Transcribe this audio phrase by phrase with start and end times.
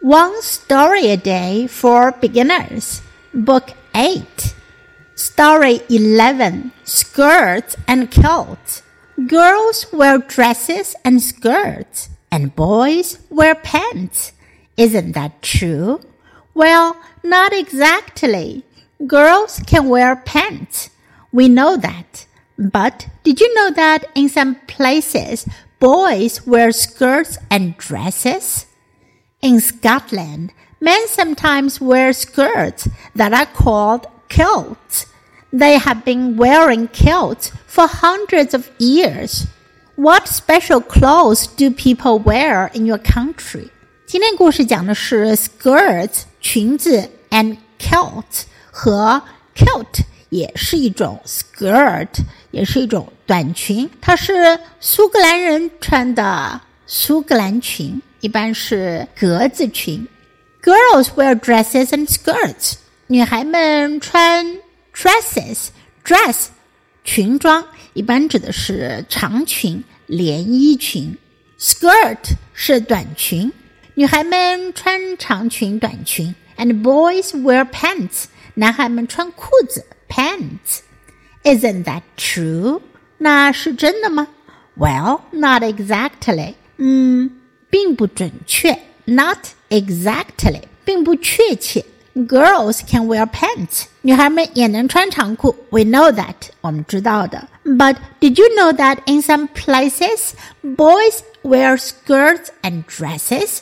[0.00, 3.02] One Story a Day for Beginners,
[3.34, 4.54] Book 8.
[5.16, 8.82] Story 11 Skirts and Kilts.
[9.26, 14.30] Girls wear dresses and skirts, and boys wear pants.
[14.76, 16.00] Isn't that true?
[16.54, 18.62] Well, not exactly.
[19.04, 20.90] Girls can wear pants.
[21.32, 22.24] We know that.
[22.56, 25.48] But did you know that in some places
[25.80, 28.67] boys wear skirts and dresses?
[29.41, 35.05] In Scotland, men sometimes wear skirts that are called kilts.
[35.51, 39.45] They have been wearing kilts for hundreds of years.
[39.95, 43.69] What special clothes do people wear in your country?
[44.07, 49.21] 今天故事讲的是 skirts 裙子 and kilt 和
[49.55, 52.09] kilt 也是一种 skirt，
[52.51, 53.89] 也是一种短裙。
[54.01, 60.07] 它是苏格兰人穿的苏格兰裙， 一般是格子裙。
[60.61, 62.75] Girls wear dresses and skirts。
[63.07, 64.45] 女孩们穿
[64.93, 66.47] dresses，dress
[67.03, 71.17] 裙装，一般指的是长裙、连衣裙。
[71.59, 73.51] Skirt 是短裙，
[73.95, 76.33] 女孩们穿长裙、短裙。
[76.57, 78.25] And boys wear pants，
[78.55, 79.85] 男孩们穿裤子。
[80.07, 80.81] pants.
[81.43, 82.81] Isn't that true?
[83.17, 84.27] 那是真的吗？
[84.77, 86.53] Well, not exactly.
[86.77, 87.31] 嗯，
[87.69, 88.77] 并不准确。
[89.05, 91.83] Not exactly，并不确切。
[92.15, 93.85] Girls can wear pants.
[94.01, 95.55] 女孩们也能穿长裤。
[95.71, 96.35] We know that.
[96.61, 97.47] 我们知道的。
[97.65, 103.59] But did you know that in some places, boys wear skirts and dresses?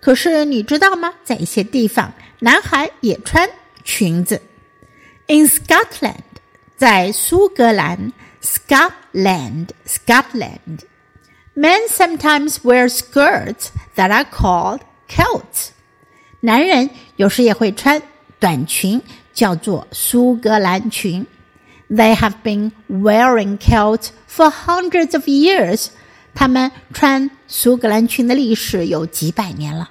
[0.00, 1.12] 可是你知道吗？
[1.24, 3.50] 在一些地方，男孩也穿
[3.82, 4.40] 裙子。
[5.26, 6.22] in Scotland，
[6.76, 10.78] 在苏格兰，Scotland Scotland。
[11.54, 15.70] Men sometimes wear skirts that are called kilts。
[16.40, 18.00] 男人有时也会穿
[18.38, 19.02] 短裙，
[19.34, 21.26] 叫做苏格兰裙。
[21.90, 25.88] They have been wearing kilts for hundreds of years。
[26.34, 29.90] 他们穿苏格兰裙的历史有几百年了。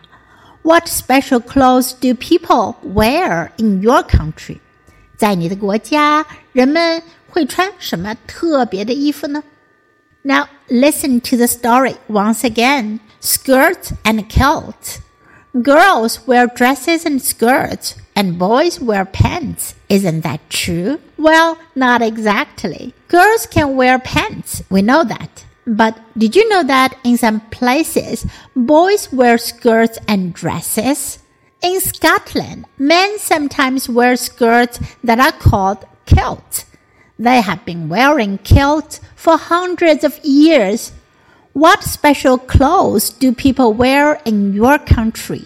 [0.62, 4.60] What special clothes do people wear in your country?
[5.18, 9.44] 在你的国家，人们会穿什么特别的衣服呢
[10.25, 13.01] ？Now listen to the story once again.
[13.21, 15.01] Skirt and kilt.
[15.61, 19.75] Girls wear dresses and skirts, and boys wear pants.
[19.89, 20.99] Isn't that true?
[21.19, 22.95] Well, not exactly.
[23.09, 24.63] Girls can wear pants.
[24.71, 25.45] We know that.
[25.67, 31.19] But did you know that in some places, boys wear skirts and dresses?
[31.63, 36.65] In Scotland, men sometimes wear skirts that are called kilts.
[37.19, 40.93] They have been wearing kilts for hundreds of years.
[41.53, 45.45] What special clothes do people wear in your country?